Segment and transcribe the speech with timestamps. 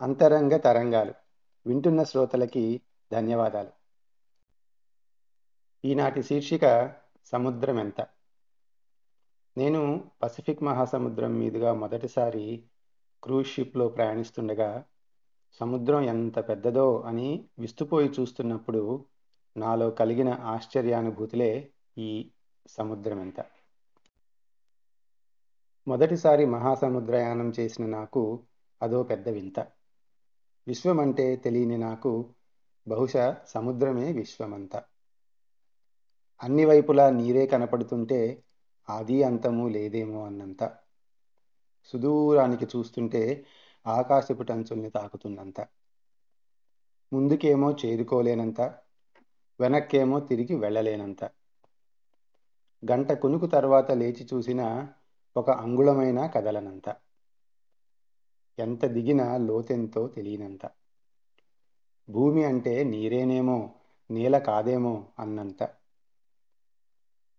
[0.00, 1.14] అంతరంగ తరంగాలు.
[1.66, 2.80] వింటున్న శ్రోతలకి
[3.12, 3.70] ధన్యవాదాలు.
[5.84, 8.00] ఈనాటి శీర్షిక సముద్రం ఎంత
[9.56, 12.64] నేను పసిఫిక్ మహాసముద్రం మీదుగా మొదటిసారి
[13.22, 14.84] క్రూజ్ షిప్లో ప్రయాణిస్తుండగా
[15.52, 19.04] సముద్రం ఎంత పెద్దదో అని విస్తుపోయి చూస్తున్నప్పుడు
[19.56, 22.30] నాలో కలిగిన ఆశ్చర్యానుభూతులే ఈ
[22.68, 23.44] సముద్రం ఎంత
[25.86, 28.42] మొదటిసారి మహాసముద్రయానం చేసిన నాకు
[28.82, 29.66] అదో పెద్ద వింత.
[30.68, 32.34] విశ్వమంటే తెలియని నాకు
[32.88, 34.82] బహుశా సముద్రమే విశ్వమంత.
[36.42, 38.42] అన్ని వైపులా నీరే కనపడుతుంటే
[38.90, 40.78] ఆది అంతము లేదేమో అన్నంత.
[41.84, 43.46] సుదూరానికి చూస్తుంటే
[43.86, 45.66] ఆకాశపు టంచుల్ని తాకుతున్నంత.
[47.12, 48.60] ముందుకేమో చేరుకోలేనంత
[49.60, 51.24] వెనక్కేమో తిరిగి వెళ్ళలేనంత.
[52.92, 54.94] గంట కునుకు తర్వాత లేచి చూసినా
[55.36, 56.96] ఒక అంగుళమైన కదలనంత.
[58.58, 60.70] ఎంత దిగినా లోతెంతో తెలియనంత.
[62.10, 63.74] భూమి అంటే నీరేనేమో
[64.10, 65.68] నేల కాదేమో అన్నంత.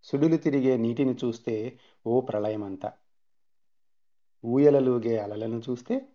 [0.04, 2.92] సుడులు తిరిగే నీటిని చూస్తే ఓ ప్రళయమంత.
[4.46, 6.08] ఊయలలూగే అలలను చూస్తే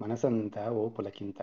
[0.00, 1.34] మనసంతా ఓ పులకింత.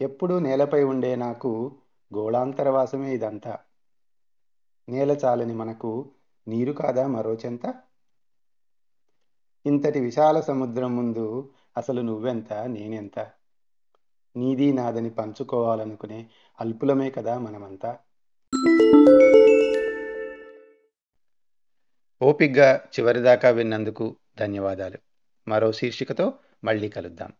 [0.00, 1.78] ఎప్పుడూ నేలపై ఉండే నాకు
[2.14, 3.58] గోళాంతరవాసమే ఇదంతా.
[4.88, 6.10] నేల చాలని మనకు
[6.48, 7.82] నీరు కాదా మరో చెంత?
[9.66, 13.30] ఇంతటి విశాల సముద్రం ముందు అసలు నువ్వెంత నేనెంత?
[14.36, 16.26] నీది నాదని పంచుకోవాలనుకునే
[16.60, 17.98] అల్పులమే కదా మనమంతా.
[22.22, 24.98] ఓపిగ్గా చివరిదాకా విన్నందుకు ధన్యవాదాలు.
[25.48, 26.32] మరో శీర్షికతో
[26.64, 27.32] మళ్ళీ కలుద్దాం.